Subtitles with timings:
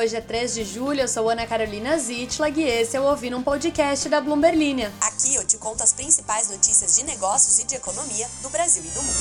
[0.00, 3.36] Hoje é 3 de julho, eu sou Ana Carolina Zitlag e esse é o Ouvindo
[3.36, 4.90] um Podcast da Bloomberg Linha.
[4.98, 8.88] Aqui eu te conto as principais notícias de negócios e de economia do Brasil e
[8.88, 9.18] do mundo.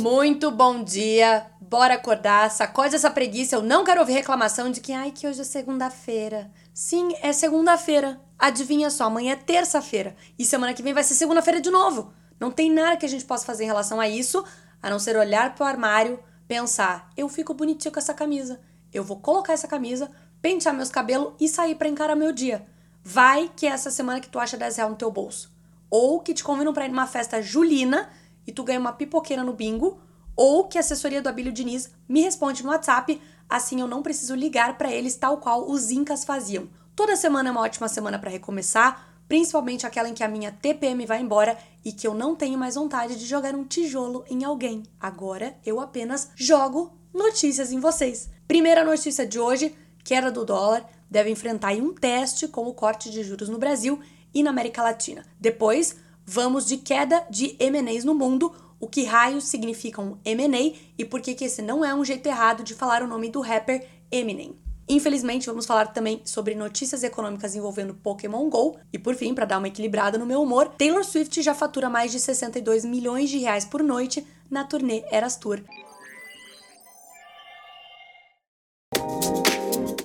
[0.00, 4.92] Muito bom dia, bora acordar, sacode essa preguiça, eu não quero ouvir reclamação de que,
[4.92, 6.52] ai, que hoje é segunda-feira.
[6.72, 8.20] Sim, é segunda-feira.
[8.38, 12.14] Adivinha só, amanhã é terça-feira e semana que vem vai ser segunda-feira de novo.
[12.38, 14.44] Não tem nada que a gente possa fazer em relação a isso,
[14.80, 18.60] a não ser olhar pro armário pensar, eu fico bonitinho com essa camisa,
[18.92, 22.66] eu vou colocar essa camisa, pentear meus cabelos e sair para encarar meu dia.
[23.02, 25.52] Vai que é essa semana que tu acha 10 reais no teu bolso.
[25.90, 28.08] Ou que te convidam para ir numa festa julina
[28.46, 29.98] e tu ganha uma pipoqueira no bingo,
[30.36, 34.34] ou que a assessoria do Abílio Diniz me responde no WhatsApp, assim eu não preciso
[34.34, 36.68] ligar para eles tal qual os incas faziam.
[36.96, 41.06] Toda semana é uma ótima semana para recomeçar, principalmente aquela em que a minha TPM
[41.06, 44.82] vai embora e que eu não tenho mais vontade de jogar um tijolo em alguém.
[45.00, 48.30] Agora eu apenas jogo notícias em vocês.
[48.46, 53.22] Primeira notícia de hoje: queda do dólar deve enfrentar um teste com o corte de
[53.22, 54.00] juros no Brasil
[54.34, 55.24] e na América Latina.
[55.38, 61.04] Depois, vamos de queda de M&As no mundo, o que raios significa um M&A e
[61.04, 64.63] por que esse não é um jeito errado de falar o nome do rapper Eminem.
[64.88, 68.76] Infelizmente, vamos falar também sobre notícias econômicas envolvendo Pokémon GO.
[68.92, 72.12] E por fim, para dar uma equilibrada no meu humor, Taylor Swift já fatura mais
[72.12, 75.62] de 62 milhões de reais por noite na turnê Eras Tour.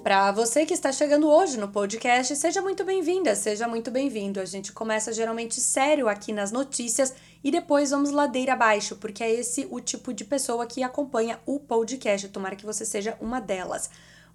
[0.02, 4.40] Para você que está chegando hoje no podcast, seja muito bem-vinda, seja muito bem-vindo.
[4.40, 9.32] A gente começa geralmente sério aqui nas notícias e depois vamos ladeira abaixo, porque é
[9.32, 12.28] esse o tipo de pessoa que acompanha o podcast.
[12.30, 13.90] Tomara que você seja uma delas.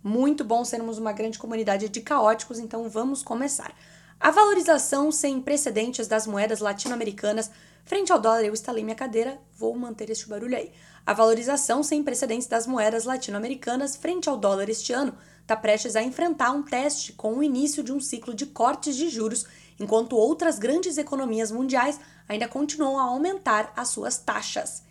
[0.06, 3.74] Muito bom sermos uma grande comunidade de caóticos, então vamos começar.
[4.20, 7.50] A valorização sem precedentes das moedas latino-americanas
[7.86, 10.70] frente ao dólar, eu instalei minha cadeira, vou manter este barulho aí.
[11.06, 16.02] A valorização sem precedentes das moedas latino-americanas frente ao dólar este ano está prestes a
[16.02, 19.46] enfrentar um teste com o início de um ciclo de cortes de juros,
[19.80, 21.98] enquanto outras grandes economias mundiais
[22.28, 24.82] ainda continuam a aumentar as suas taxas.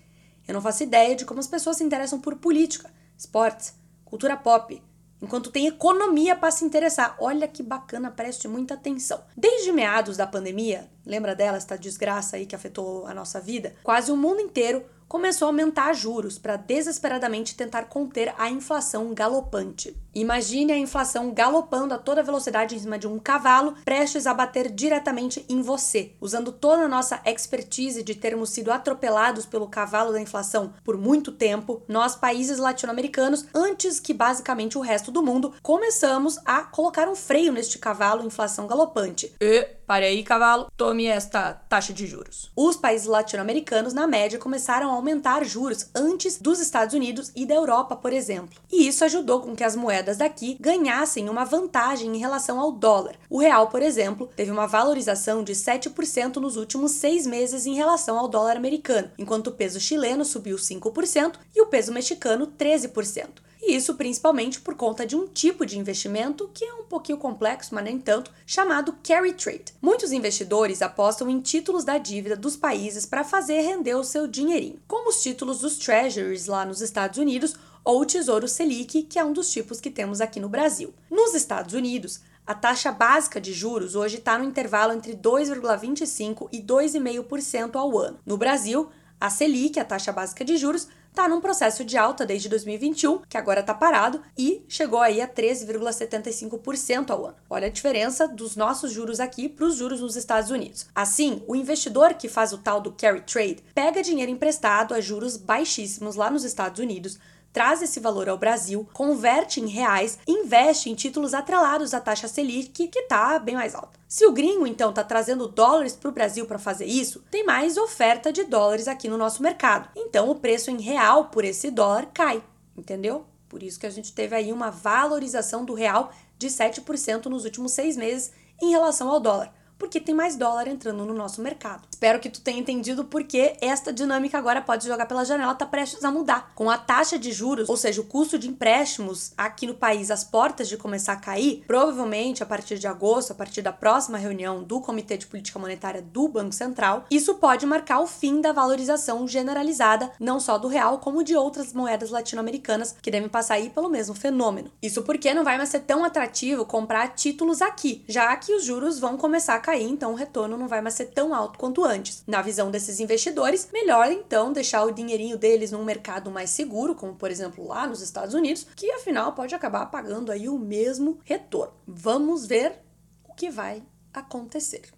[0.48, 4.82] Eu não faço ideia de como as pessoas se interessam por política, esportes, cultura pop,
[5.24, 7.16] enquanto tem economia para se interessar.
[7.20, 9.24] Olha que bacana, preste muita atenção.
[9.36, 13.74] Desde meados da pandemia, lembra dela, esta desgraça aí que afetou a nossa vida?
[13.82, 19.96] Quase o mundo inteiro começou a aumentar juros para desesperadamente tentar conter a inflação galopante.
[20.16, 24.72] Imagine a inflação galopando a toda velocidade em cima de um cavalo, prestes a bater
[24.72, 26.14] diretamente em você.
[26.20, 31.32] Usando toda a nossa expertise de termos sido atropelados pelo cavalo da inflação por muito
[31.32, 37.16] tempo, nós, países latino-americanos, antes que basicamente o resto do mundo, começamos a colocar um
[37.16, 39.32] freio neste cavalo inflação galopante.
[39.40, 42.52] E, pare aí, cavalo, tome esta taxa de juros.
[42.56, 47.54] Os países latino-americanos, na média, começaram a aumentar juros antes dos Estados Unidos e da
[47.54, 48.60] Europa, por exemplo.
[48.72, 53.18] E isso ajudou com que as moedas daqui ganhassem uma vantagem em relação ao dólar.
[53.30, 58.18] O real, por exemplo, teve uma valorização de 7% nos últimos seis meses em relação
[58.18, 63.76] ao dólar americano, enquanto o peso chileno subiu 5% e o peso mexicano 13% e
[63.76, 67.86] isso principalmente por conta de um tipo de investimento que é um pouquinho complexo, mas
[67.86, 69.74] nem tanto, chamado carry trade.
[69.82, 74.82] Muitos investidores apostam em títulos da dívida dos países para fazer render o seu dinheirinho,
[74.86, 79.24] como os títulos dos treasuries lá nos Estados Unidos ou o Tesouro Selic, que é
[79.24, 80.94] um dos tipos que temos aqui no Brasil.
[81.10, 86.62] Nos Estados Unidos, a taxa básica de juros hoje está no intervalo entre 2,25% e
[86.62, 88.20] 2,5% ao ano.
[88.26, 92.50] No Brasil, a Selic, a taxa básica de juros, está num processo de alta desde
[92.50, 97.36] 2021, que agora está parado, e chegou aí a 13,75% ao ano.
[97.48, 100.88] Olha a diferença dos nossos juros aqui para os juros nos Estados Unidos.
[100.94, 105.38] Assim, o investidor que faz o tal do carry trade pega dinheiro emprestado a juros
[105.38, 107.20] baixíssimos lá nos Estados Unidos,
[107.54, 112.88] traz esse valor ao Brasil, converte em reais, investe em títulos atrelados à taxa Selic,
[112.88, 114.00] que está bem mais alta.
[114.10, 117.78] Se o gringo então está trazendo dólares para o Brasil para fazer isso, tem mais
[117.78, 119.88] oferta de dólares aqui no nosso mercado.
[119.96, 122.44] Então o preço em real por esse dólar cai,
[122.76, 123.26] entendeu?
[123.48, 127.72] Por isso que a gente teve aí uma valorização do real de 7% nos últimos
[127.72, 131.84] seis meses em relação ao dólar porque tem mais dólar entrando no nosso mercado.
[131.90, 136.04] Espero que tu tenha entendido porque esta dinâmica agora pode jogar pela janela, tá prestes
[136.04, 136.52] a mudar.
[136.56, 140.24] Com a taxa de juros, ou seja, o custo de empréstimos aqui no país às
[140.24, 144.64] portas de começar a cair, provavelmente a partir de agosto, a partir da próxima reunião
[144.64, 149.28] do Comitê de Política Monetária do Banco Central, isso pode marcar o fim da valorização
[149.28, 153.90] generalizada, não só do real, como de outras moedas latino-americanas que devem passar aí pelo
[153.90, 154.72] mesmo fenômeno.
[154.82, 159.00] Isso porque não vai mais ser tão atrativo comprar títulos aqui, já que os juros
[159.00, 162.24] vão começar a cair, então o retorno não vai mais ser tão alto quanto antes.
[162.28, 167.16] Na visão desses investidores, melhor então deixar o dinheirinho deles num mercado mais seguro, como
[167.16, 171.74] por exemplo lá nos Estados Unidos, que afinal pode acabar pagando aí o mesmo retorno.
[171.88, 172.80] Vamos ver
[173.24, 173.82] o que vai
[174.14, 174.92] acontecer.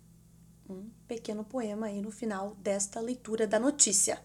[0.68, 4.20] Um pequeno poema aí no final desta leitura da notícia.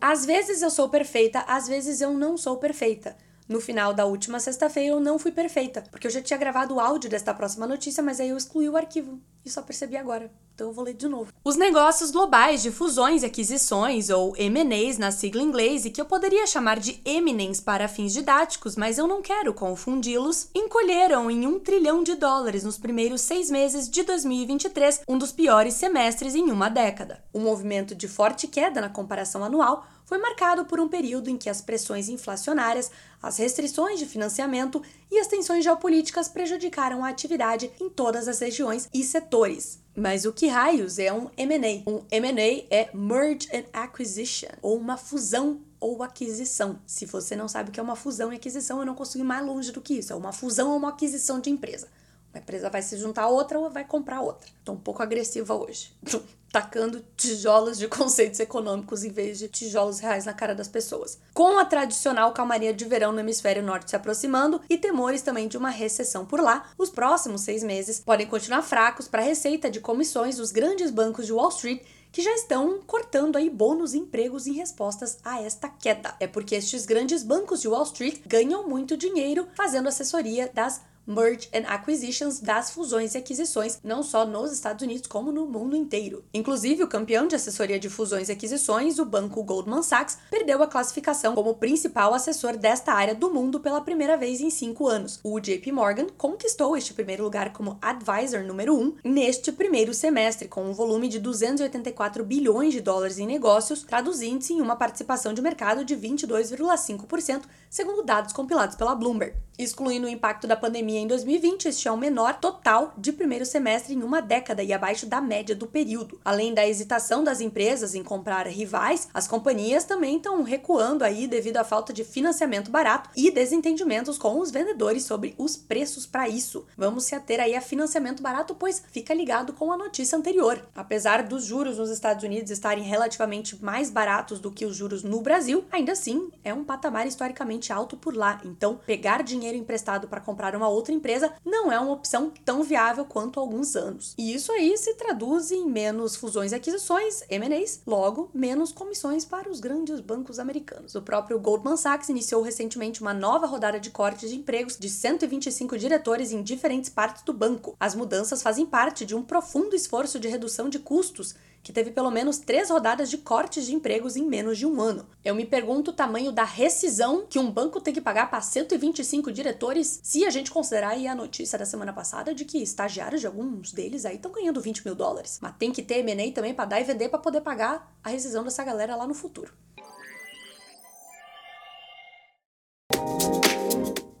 [0.00, 3.16] Às vezes eu sou perfeita, às vezes eu não sou perfeita.
[3.48, 6.80] No final da última sexta-feira eu não fui perfeita, porque eu já tinha gravado o
[6.80, 10.30] áudio desta próxima notícia, mas aí eu excluí o arquivo e só percebi agora.
[10.56, 11.30] Então eu vou ler de novo.
[11.44, 16.06] Os negócios globais de fusões e aquisições, ou M&As na sigla inglês, e que eu
[16.06, 21.60] poderia chamar de eminens para fins didáticos, mas eu não quero confundi-los, encolheram em um
[21.60, 26.70] trilhão de dólares nos primeiros seis meses de 2023, um dos piores semestres em uma
[26.70, 27.22] década.
[27.34, 31.50] O movimento de forte queda na comparação anual foi marcado por um período em que
[31.50, 34.80] as pressões inflacionárias, as restrições de financiamento
[35.10, 39.84] e as tensões geopolíticas prejudicaram a atividade em todas as regiões e setores.
[39.96, 41.90] Mas o que raios é um M&A?
[41.90, 46.78] Um M&A é Merge and Acquisition, ou uma fusão ou aquisição.
[46.86, 49.26] Se você não sabe o que é uma fusão e aquisição, eu não consigo ir
[49.26, 50.12] mais longe do que isso.
[50.12, 51.88] É uma fusão ou uma aquisição de empresa.
[52.36, 54.50] Uma empresa vai se juntar a outra ou vai comprar outra.
[54.62, 55.90] Tô um pouco agressiva hoje.
[56.52, 61.18] tacando tijolos de conceitos econômicos em vez de tijolos reais na cara das pessoas.
[61.34, 65.58] Com a tradicional calmaria de verão no hemisfério norte se aproximando e temores também de
[65.58, 69.80] uma recessão por lá, os próximos seis meses podem continuar fracos para a receita de
[69.80, 74.46] comissões dos grandes bancos de Wall Street que já estão cortando aí bônus e empregos
[74.46, 76.14] em respostas a esta queda.
[76.20, 81.48] É porque estes grandes bancos de Wall Street ganham muito dinheiro fazendo assessoria das merge
[81.54, 86.24] and acquisitions das fusões e aquisições, não só nos Estados Unidos, como no mundo inteiro.
[86.34, 90.66] Inclusive, o campeão de assessoria de fusões e aquisições, o banco Goldman Sachs, perdeu a
[90.66, 95.20] classificação como principal assessor desta área do mundo pela primeira vez em cinco anos.
[95.22, 100.64] O JP Morgan conquistou este primeiro lugar como advisor número um neste primeiro semestre, com
[100.64, 105.84] um volume de 284 bilhões de dólares em negócios, traduzindo-se em uma participação de mercado
[105.84, 109.34] de 22,5%, segundo dados compilados pela Bloomberg.
[109.58, 113.94] Excluindo o impacto da pandemia em 2020, este é o menor total de primeiro semestre
[113.94, 116.20] em uma década e abaixo da média do período.
[116.24, 121.56] Além da hesitação das empresas em comprar rivais, as companhias também estão recuando aí devido
[121.58, 126.66] à falta de financiamento barato e desentendimentos com os vendedores sobre os preços para isso.
[126.76, 130.66] Vamos se ater aí a financiamento barato, pois fica ligado com a notícia anterior.
[130.74, 135.20] Apesar dos juros nos Estados Unidos estarem relativamente mais baratos do que os juros no
[135.20, 138.40] Brasil, ainda assim é um patamar historicamente alto por lá.
[138.44, 143.04] Então, pegar dinheiro emprestado para comprar uma outra empresa não é uma opção tão viável
[143.04, 144.14] quanto há alguns anos.
[144.16, 149.50] E isso aí se traduz em menos fusões e aquisições, M&As, logo menos comissões para
[149.50, 150.94] os grandes bancos americanos.
[150.94, 155.78] O próprio Goldman Sachs iniciou recentemente uma nova rodada de cortes de empregos de 125
[155.78, 157.76] diretores em diferentes partes do banco.
[157.78, 161.34] As mudanças fazem parte de um profundo esforço de redução de custos
[161.66, 165.04] que teve pelo menos três rodadas de cortes de empregos em menos de um ano.
[165.24, 169.32] Eu me pergunto o tamanho da rescisão que um banco tem que pagar para 125
[169.32, 173.26] diretores, se a gente considerar aí a notícia da semana passada de que estagiários de
[173.26, 175.40] alguns deles aí estão ganhando 20 mil dólares.
[175.42, 178.44] Mas tem que ter M&A também para dar e vender para poder pagar a rescisão
[178.44, 179.52] dessa galera lá no futuro.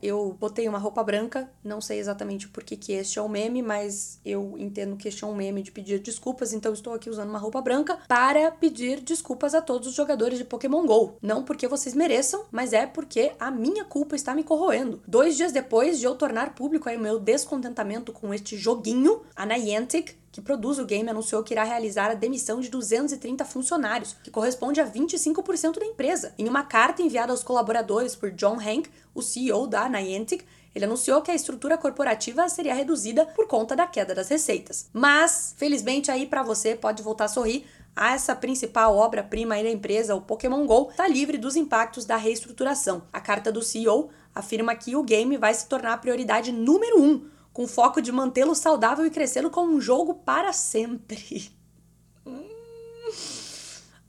[0.06, 3.62] Eu botei uma roupa branca, não sei exatamente por que, que este é um meme,
[3.62, 7.28] mas eu entendo que este é um meme de pedir desculpas, então estou aqui usando
[7.28, 11.16] uma roupa branca para pedir desculpas a todos os jogadores de Pokémon GO.
[11.20, 15.02] Não porque vocês mereçam, mas é porque a minha culpa está me corroendo.
[15.06, 19.44] Dois dias depois de eu tornar público aí o meu descontentamento com este joguinho, a
[19.44, 24.30] Niantic que produz o game, anunciou que irá realizar a demissão de 230 funcionários, que
[24.30, 26.34] corresponde a 25% da empresa.
[26.38, 31.22] Em uma carta enviada aos colaboradores por John Hank, o CEO da Niantic, ele anunciou
[31.22, 34.90] que a estrutura corporativa seria reduzida por conta da queda das receitas.
[34.92, 37.64] Mas, felizmente aí para você pode voltar a sorrir,
[37.96, 43.04] essa principal obra-prima da empresa, o Pokémon Go, está livre dos impactos da reestruturação.
[43.10, 47.35] A carta do CEO afirma que o game vai se tornar a prioridade número um
[47.56, 51.50] com foco de mantê-lo saudável e crescê-lo como um jogo para sempre.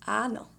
[0.06, 0.57] ah, não.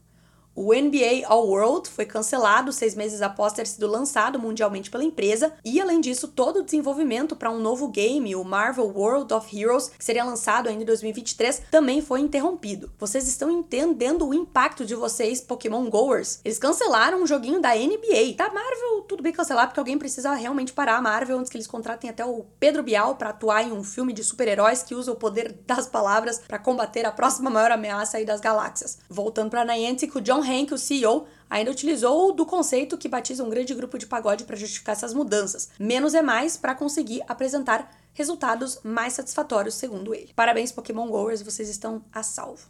[0.60, 5.52] O NBA All World foi cancelado seis meses após ter sido lançado mundialmente pela empresa,
[5.64, 9.88] e além disso, todo o desenvolvimento para um novo game, o Marvel World of Heroes,
[9.96, 12.90] que seria lançado ainda em 2023, também foi interrompido.
[12.98, 16.40] Vocês estão entendendo o impacto de vocês, Pokémon Goers?
[16.44, 18.34] Eles cancelaram um joguinho da NBA.
[18.36, 21.68] Da Marvel, tudo bem cancelar, porque alguém precisa realmente parar a Marvel antes que eles
[21.68, 25.16] contratem até o Pedro Bial para atuar em um filme de super-heróis que usa o
[25.16, 28.98] poder das palavras para combater a próxima maior ameaça aí das galáxias.
[29.08, 33.50] Voltando para Niantic, o John Hank, o CEO, ainda utilizou do conceito que batiza um
[33.50, 35.68] grande grupo de pagode para justificar essas mudanças.
[35.78, 40.32] Menos é mais para conseguir apresentar resultados mais satisfatórios, segundo ele.
[40.34, 42.66] Parabéns, Pokémon Goers, vocês estão a salvo.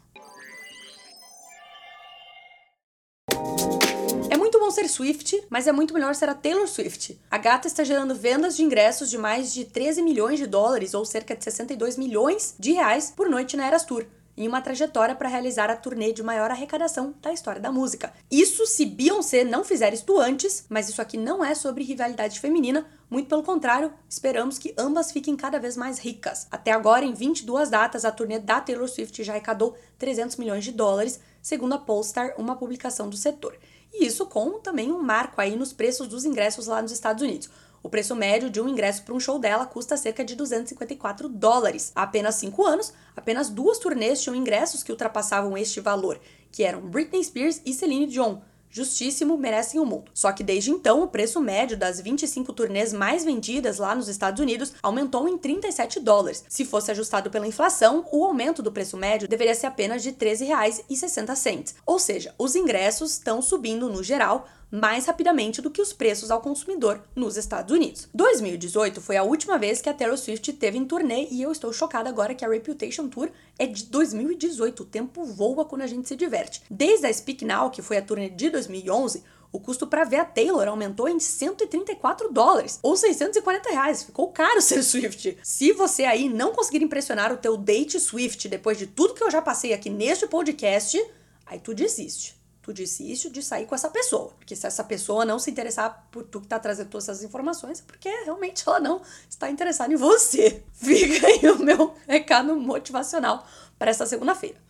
[4.31, 7.19] É muito bom ser Swift, mas é muito melhor ser a Taylor Swift.
[7.31, 11.05] A gata está gerando vendas de ingressos de mais de 13 milhões de dólares, ou
[11.05, 14.05] cerca de 62 milhões de reais, por noite na Eras Tour
[14.39, 18.13] em uma trajetória para realizar a turnê de maior arrecadação da história da música.
[18.31, 22.87] Isso se Beyoncé não fizer isto antes, mas isso aqui não é sobre rivalidade feminina,
[23.11, 26.47] muito pelo contrário, esperamos que ambas fiquem cada vez mais ricas.
[26.53, 30.71] Até agora, em 22 datas, a turnê da Taylor Swift já arrecadou 300 milhões de
[30.71, 33.59] dólares, segundo a Polestar, uma publicação do setor.
[33.93, 37.51] E isso com também um marco aí nos preços dos ingressos lá nos Estados Unidos.
[37.83, 41.93] O preço médio de um ingresso para um show dela custa cerca de 254 dólares.
[41.95, 46.21] Há apenas 5 anos, apenas duas turnês tinham ingressos que ultrapassavam este valor,
[46.51, 48.39] que eram Britney Spears e Celine Dion.
[48.71, 50.11] Justíssimo, merecem o mundo.
[50.13, 54.41] Só que desde então, o preço médio das 25 turnês mais vendidas lá nos Estados
[54.41, 56.45] Unidos aumentou em 37 dólares.
[56.49, 60.17] Se fosse ajustado pela inflação, o aumento do preço médio deveria ser apenas de R$
[60.17, 61.75] 13,60.
[61.87, 66.41] Ou seja, os ingressos estão subindo no geral, mais rapidamente do que os preços ao
[66.41, 68.09] consumidor nos Estados Unidos.
[68.15, 71.73] 2018 foi a última vez que a Taylor Swift teve em turnê e eu estou
[71.73, 74.83] chocada agora que a Reputation Tour é de 2018.
[74.83, 76.63] O tempo voa quando a gente se diverte.
[76.71, 80.25] Desde a Speak Now, que foi a turnê de 2011, o custo para ver a
[80.25, 84.03] Taylor aumentou em 134 dólares, ou 640 reais.
[84.03, 85.39] Ficou caro ser Swift.
[85.43, 89.31] Se você aí não conseguir impressionar o teu date Swift depois de tudo que eu
[89.31, 91.03] já passei aqui neste podcast,
[91.47, 92.38] aí tu desiste
[92.69, 94.35] tu disse isso de sair com essa pessoa.
[94.39, 97.81] Porque se essa pessoa não se interessar por tu que tá trazendo todas essas informações,
[97.81, 100.63] é porque realmente ela não está interessada em você.
[100.75, 103.47] Fica aí o meu recado motivacional
[103.79, 104.68] para essa segunda-feira.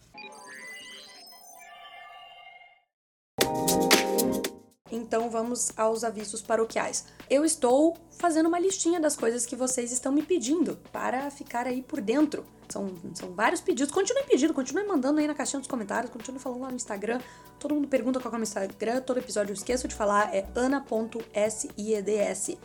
[4.99, 7.07] Então vamos aos avisos paroquiais.
[7.31, 11.83] Eu estou fazendo uma listinha das coisas que vocês estão me pedindo para ficar aí
[11.83, 12.45] por dentro.
[12.69, 13.93] São, são vários pedidos.
[13.93, 17.21] Continuem pedindo, continuem mandando aí na caixinha dos comentários, continuem falando lá no Instagram.
[17.59, 20.47] Todo mundo pergunta qual é o meu Instagram, todo episódio eu esqueço de falar, é
[20.55, 22.59] ana.sieds.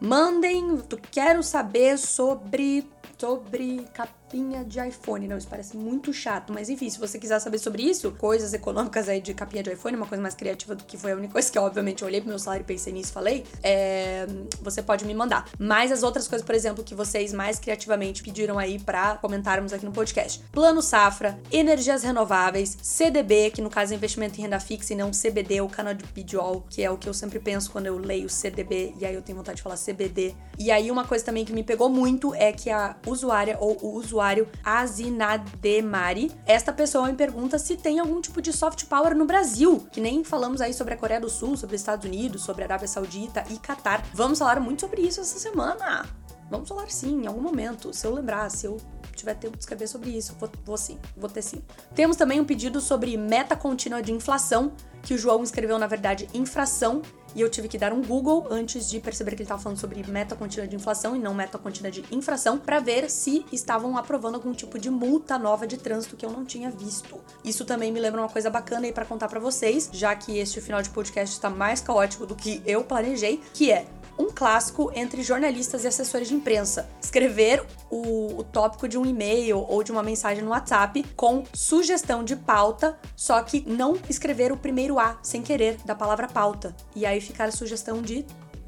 [0.00, 2.88] Mandem, quero saber sobre
[3.22, 3.86] sobre
[4.32, 5.28] capinha de iPhone.
[5.28, 9.06] Não, isso parece muito chato, mas enfim, se você quiser saber sobre isso, coisas econômicas
[9.06, 11.52] aí de capinha de iPhone, uma coisa mais criativa do que foi a única coisa
[11.52, 14.26] que, obviamente, eu olhei pro meu salário e pensei nisso falei, é,
[14.62, 15.46] você pode me mandar.
[15.58, 19.84] Mas as outras coisas, por exemplo, que vocês mais criativamente pediram aí para comentarmos aqui
[19.84, 24.94] no podcast: Plano Safra, energias renováveis, CDB, que no caso é investimento em renda fixa
[24.94, 28.30] e não CBD, o canabidiol, que é o que eu sempre penso quando eu leio
[28.30, 30.34] CDB e aí eu tenho vontade de falar CBD.
[30.58, 33.96] E aí uma coisa também que me pegou muito é que a usuária ou o
[34.22, 36.30] usuário Azinademari.
[36.46, 40.22] Esta pessoa me pergunta se tem algum tipo de soft power no Brasil, que nem
[40.22, 43.44] falamos aí sobre a Coreia do Sul, sobre os Estados Unidos, sobre a Arábia Saudita
[43.50, 44.04] e Catar.
[44.14, 46.06] Vamos falar muito sobre isso essa semana.
[46.48, 47.92] Vamos falar sim, em algum momento.
[47.92, 48.76] Se eu lembrar, se eu
[49.16, 51.62] tiver tempo de escrever sobre isso, vou, vou sim, vou ter sim.
[51.94, 56.28] Temos também um pedido sobre meta contínua de inflação, que o João escreveu, na verdade,
[56.32, 57.02] infração,
[57.34, 60.02] e eu tive que dar um Google antes de perceber que ele estava falando sobre
[60.08, 64.36] meta contínua de inflação e não meta contínua de infração, para ver se estavam aprovando
[64.36, 67.20] algum tipo de multa nova de trânsito que eu não tinha visto.
[67.44, 70.60] Isso também me lembra uma coisa bacana aí para contar para vocês, já que este
[70.60, 73.86] final de podcast está mais caótico do que eu planejei, que é
[74.18, 76.88] um clássico entre jornalistas e assessores de imprensa.
[77.00, 82.22] Escrever o, o tópico de um e-mail ou de uma mensagem no WhatsApp com sugestão
[82.24, 86.74] de pauta, só que não escrever o primeiro A sem querer da palavra pauta.
[86.94, 88.24] E aí ficar a sugestão de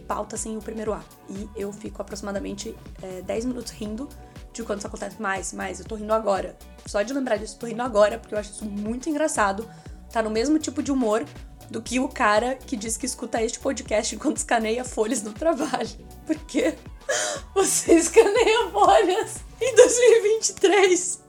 [0.07, 1.03] pauta sem o primeiro A.
[1.29, 4.09] E eu fico aproximadamente é, 10 minutos rindo
[4.53, 5.81] de quando isso acontece mais, mais.
[5.81, 6.57] Eu tô rindo agora.
[6.87, 9.69] Só de lembrar disso, tô rindo agora, porque eu acho isso muito engraçado.
[10.13, 11.25] Tá no mesmo tipo de humor
[11.71, 15.91] do que o cara que diz que escuta este podcast enquanto escaneia folhas no trabalho.
[16.27, 16.75] Porque
[17.55, 21.23] você escaneia folhas em 2023.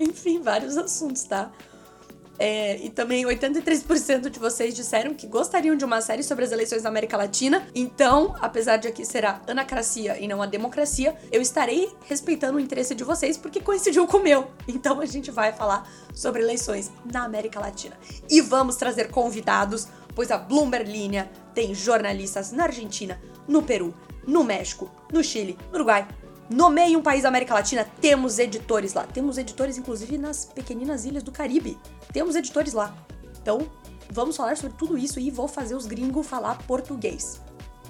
[0.00, 1.50] Enfim, vários assuntos, tá?
[2.38, 6.82] É, e também 83% de vocês disseram que gostariam de uma série sobre as eleições
[6.82, 7.66] da América Latina.
[7.74, 12.60] Então, apesar de aqui ser a anacracia e não a democracia, eu estarei respeitando o
[12.60, 14.48] interesse de vocês porque coincidiu com o meu.
[14.68, 17.98] Então a gente vai falar sobre eleições na América Latina.
[18.30, 23.94] E vamos trazer convidados, pois a Bloomberg Linha tem jornalistas na Argentina, no Peru,
[24.26, 26.06] no México, no Chile, no Uruguai,
[26.50, 29.04] Nomeie um país da América Latina, temos editores lá.
[29.04, 31.78] Temos editores, inclusive, nas pequeninas ilhas do Caribe.
[32.12, 32.96] Temos editores lá.
[33.40, 33.68] Então,
[34.10, 37.40] vamos falar sobre tudo isso e vou fazer os gringos falar português.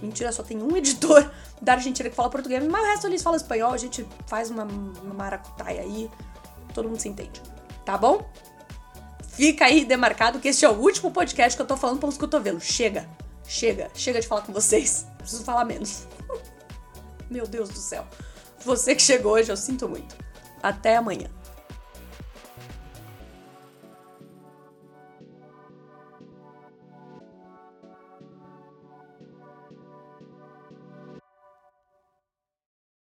[0.03, 1.31] Mentira, só tem um editor
[1.63, 4.65] da Argentina que fala português, mas o resto eles falam espanhol, a gente faz uma,
[4.65, 6.11] uma maracutaia aí,
[6.75, 7.41] todo mundo se entende.
[7.85, 8.29] Tá bom?
[9.29, 12.65] Fica aí demarcado que este é o último podcast que eu tô falando pelos cotovelos.
[12.65, 13.09] Chega,
[13.47, 15.07] chega, chega de falar com vocês.
[15.17, 16.07] Preciso falar menos.
[17.31, 18.05] Meu Deus do céu.
[18.65, 20.17] Você que chegou hoje, eu sinto muito.
[20.63, 21.29] Até amanhã.